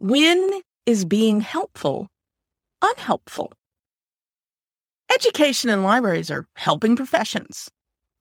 [0.00, 2.08] When is being helpful
[2.80, 3.52] unhelpful?
[5.14, 7.68] Education and libraries are helping professions.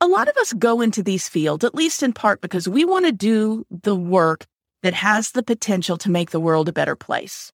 [0.01, 3.05] A lot of us go into these fields, at least in part, because we want
[3.05, 4.45] to do the work
[4.83, 7.53] that has the potential to make the world a better place.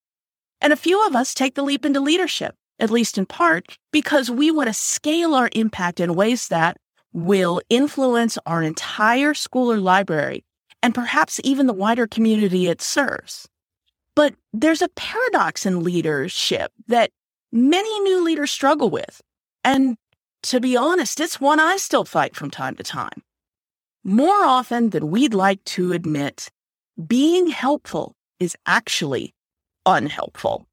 [0.60, 4.32] And a few of us take the leap into leadership, at least in part, because
[4.32, 6.78] we want to scale our impact in ways that
[7.14, 10.44] will influence our entire school or library
[10.82, 13.48] and perhaps even the wider community it serves.
[14.16, 17.12] But there's a paradox in leadership that
[17.52, 19.22] many new leaders struggle with.
[19.66, 19.98] And
[20.44, 23.24] to be honest, it's one I still fight from time to time.
[24.05, 26.50] More often than we'd like to admit,
[27.05, 29.34] being helpful is actually
[29.86, 30.66] unhelpful.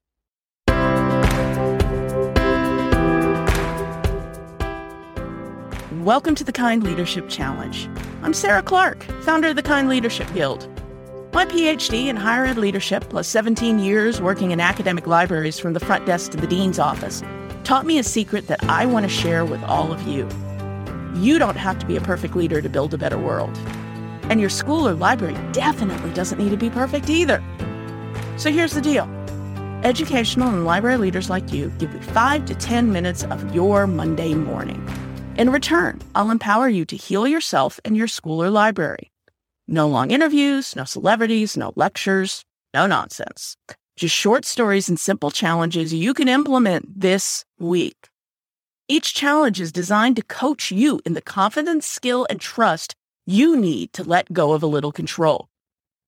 [6.04, 7.88] Welcome to the Kind Leadership Challenge.
[8.22, 10.68] I'm Sarah Clark, founder of the Kind Leadership Guild.
[11.34, 15.80] My PhD in higher ed leadership, plus 17 years working in academic libraries from the
[15.80, 17.22] front desk to the dean's office,
[17.64, 20.28] taught me a secret that I want to share with all of you.
[21.14, 23.56] You don't have to be a perfect leader to build a better world.
[24.24, 27.42] And your school or library definitely doesn't need to be perfect either.
[28.36, 29.08] So here's the deal
[29.84, 34.34] educational and library leaders like you give me five to 10 minutes of your Monday
[34.34, 34.86] morning.
[35.38, 39.11] In return, I'll empower you to heal yourself and your school or library.
[39.68, 43.56] No long interviews, no celebrities, no lectures, no nonsense.
[43.96, 48.08] Just short stories and simple challenges you can implement this week.
[48.88, 53.92] Each challenge is designed to coach you in the confidence, skill, and trust you need
[53.92, 55.48] to let go of a little control.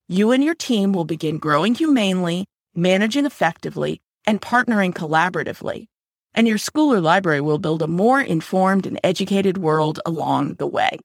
[0.08, 5.86] You and your team will begin growing humanely, managing effectively, and partnering collaboratively.
[6.34, 10.66] And your school or library will build a more informed and educated world along the
[10.66, 10.98] way.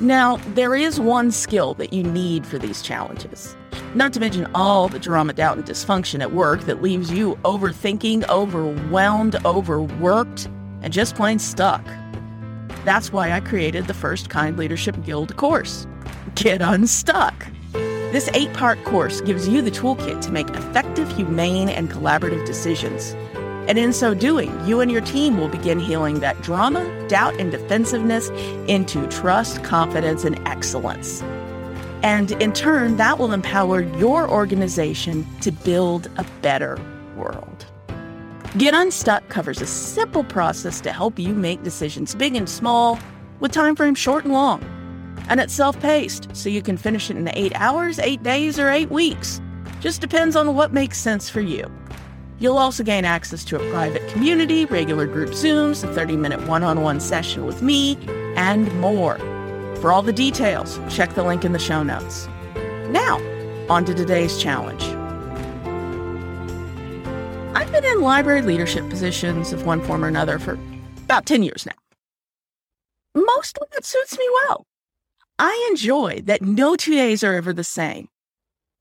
[0.00, 3.54] Now, there is one skill that you need for these challenges.
[3.94, 8.26] Not to mention all the drama, doubt, and dysfunction at work that leaves you overthinking,
[8.30, 10.48] overwhelmed, overworked,
[10.80, 11.84] and just plain stuck.
[12.86, 15.86] That's why I created the first Kind Leadership Guild course
[16.34, 17.46] Get Unstuck.
[17.72, 23.14] This eight part course gives you the toolkit to make effective, humane, and collaborative decisions.
[23.68, 27.50] And in so doing, you and your team will begin healing that drama, doubt, and
[27.50, 28.30] defensiveness
[28.68, 31.22] into trust, confidence, and excellence.
[32.02, 36.78] And in turn, that will empower your organization to build a better
[37.16, 37.66] world.
[38.56, 42.98] Get Unstuck covers a simple process to help you make decisions big and small
[43.38, 44.64] with time frames short and long.
[45.28, 48.68] And it's self paced, so you can finish it in eight hours, eight days, or
[48.68, 49.40] eight weeks.
[49.80, 51.70] Just depends on what makes sense for you.
[52.40, 56.64] You'll also gain access to a private community, regular group Zooms, a 30 minute one
[56.64, 57.98] on one session with me,
[58.34, 59.18] and more.
[59.76, 62.26] For all the details, check the link in the show notes.
[62.88, 63.20] Now,
[63.68, 64.82] on to today's challenge.
[67.54, 70.58] I've been in library leadership positions of one form or another for
[71.04, 71.74] about 10 years now.
[73.14, 74.66] Mostly that suits me well.
[75.38, 78.08] I enjoy that no two days are ever the same.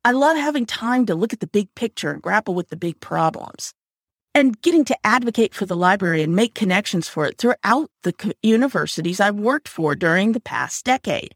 [0.05, 2.99] I love having time to look at the big picture and grapple with the big
[3.01, 3.73] problems.
[4.33, 9.19] And getting to advocate for the library and make connections for it throughout the universities
[9.19, 11.35] I've worked for during the past decade.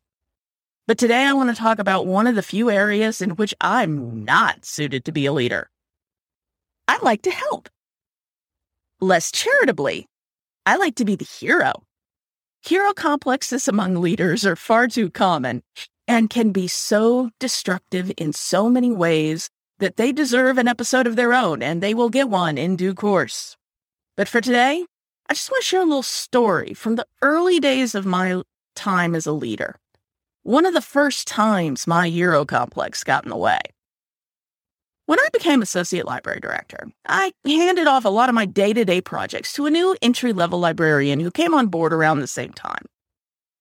[0.88, 4.24] But today I want to talk about one of the few areas in which I'm
[4.24, 5.70] not suited to be a leader.
[6.88, 7.68] I like to help.
[9.02, 10.08] Less charitably,
[10.66, 11.84] I like to be the hero.
[12.66, 15.64] Hero complexes among leaders are far too common,
[16.08, 19.50] and can be so destructive in so many ways
[19.80, 22.94] that they deserve an episode of their own, and they will get one in due
[22.94, 23.58] course.
[24.16, 24.86] But for today,
[25.30, 28.44] I just want to share a little story from the early days of my
[28.76, 29.80] time as a leader.
[30.44, 33.60] One of the first times my hero complex got in the way.
[35.06, 38.86] When I became associate library director, I handed off a lot of my day to
[38.86, 42.54] day projects to a new entry level librarian who came on board around the same
[42.54, 42.86] time.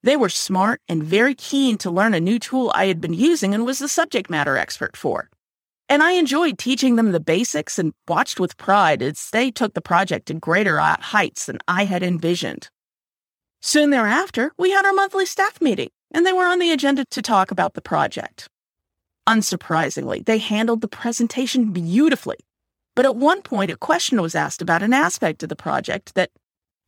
[0.02, 3.54] They were smart and very keen to learn a new tool I had been using
[3.54, 5.30] and was the subject matter expert for.
[5.88, 9.80] And I enjoyed teaching them the basics and watched with pride as they took the
[9.80, 12.68] project to greater uh, heights than I had envisioned.
[13.60, 17.22] Soon thereafter, we had our monthly staff meeting, and they were on the agenda to
[17.22, 18.48] talk about the project.
[19.28, 22.38] Unsurprisingly, they handled the presentation beautifully.
[22.97, 26.30] But at one point, a question was asked about an aspect of the project that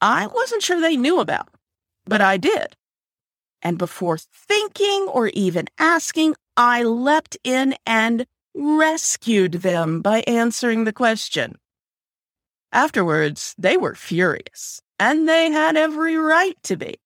[0.01, 1.49] I wasn't sure they knew about,
[2.07, 2.75] but I did.
[3.65, 10.93] And before thinking or even asking, I leapt in and rescued them by answering the
[10.93, 11.57] question.
[12.71, 16.97] Afterwards, they were furious, and they had every right to be.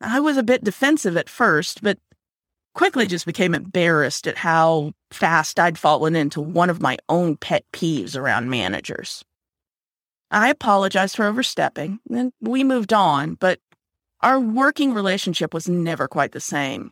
[0.00, 1.98] I was a bit defensive at first, but
[2.74, 7.64] quickly just became embarrassed at how fast I'd fallen into one of my own pet
[7.72, 9.24] peeves around managers.
[10.30, 13.60] I apologized for overstepping, and we moved on, but
[14.22, 16.90] our working relationship was never quite the same.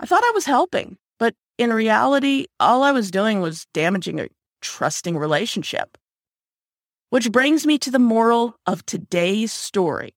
[0.00, 4.28] I thought I was helping, but in reality, all I was doing was damaging a
[4.60, 5.96] trusting relationship.
[7.10, 10.14] Which brings me to the moral of today's story.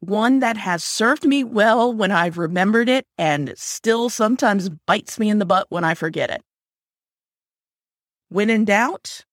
[0.00, 5.28] One that has served me well when I've remembered it and still sometimes bites me
[5.28, 6.42] in the butt when I forget it.
[8.28, 9.24] When in doubt,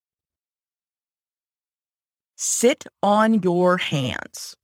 [2.38, 4.58] Sit on your hands.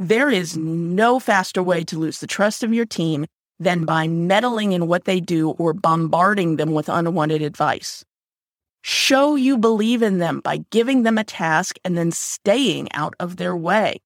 [0.00, 3.26] There is no faster way to lose the trust of your team
[3.58, 8.02] than by meddling in what they do or bombarding them with unwanted advice.
[8.80, 13.36] Show you believe in them by giving them a task and then staying out of
[13.36, 14.00] their way.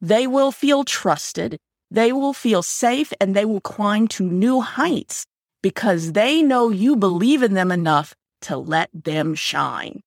[0.00, 1.58] They will feel trusted,
[1.92, 5.26] they will feel safe, and they will climb to new heights
[5.62, 10.00] because they know you believe in them enough to let them shine.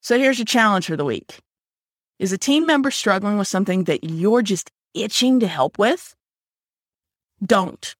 [0.00, 1.38] So here's your challenge for the week.
[2.18, 6.14] Is a team member struggling with something that you're just itching to help with?
[7.44, 7.96] Don't.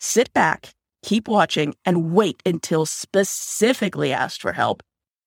[0.00, 0.70] Sit back,
[1.02, 4.82] keep watching, and wait until specifically asked for help,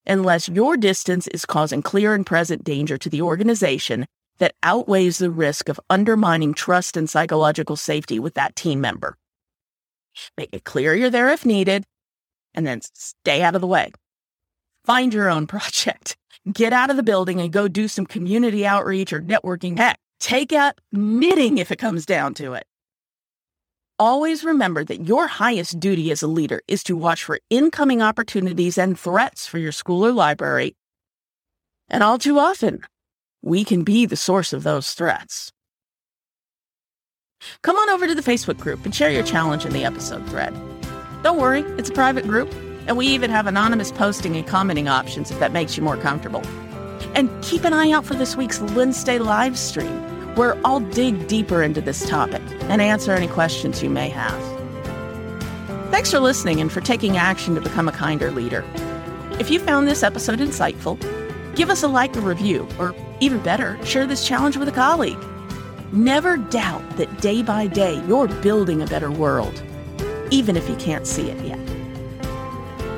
[0.06, 4.06] unless your distance is causing clear and present danger to the organization
[4.38, 9.16] that outweighs the risk of undermining trust and psychological safety with that team member.
[10.38, 11.86] Make it clear you're there if needed,
[12.54, 13.92] and then stay out of the way.
[14.86, 16.18] Find your own project.
[16.52, 19.78] Get out of the building and go do some community outreach or networking.
[19.78, 22.66] Heck, take up knitting if it comes down to it.
[23.98, 28.78] Always remember that your highest duty as a leader is to watch for incoming opportunities
[28.78, 30.76] and threats for your school or library.
[31.90, 32.82] And all too often,
[33.42, 35.52] we can be the source of those threats.
[37.64, 40.54] Come on over to the Facebook group and share your challenge in the episode thread.
[41.24, 42.54] Don't worry, it's a private group
[42.88, 46.42] and we even have anonymous posting and commenting options if that makes you more comfortable.
[47.16, 51.64] And keep an eye out for this week's Wednesday live stream, where I'll dig deeper
[51.64, 54.42] into this topic and answer any questions you may have.
[55.92, 58.66] Thanks for listening and for taking action to become a kinder leader.
[59.40, 61.00] If you found this episode insightful,
[61.56, 65.18] give us a like or review, or even better, share this challenge with a colleague.
[65.94, 69.64] Never doubt that day by day you're building a better world,
[70.32, 71.75] even if you can't see it yet.